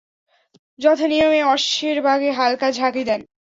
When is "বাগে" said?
2.01-2.29